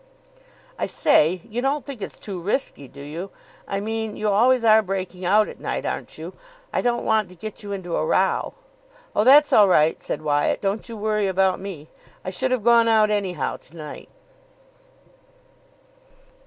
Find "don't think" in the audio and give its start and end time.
1.61-2.01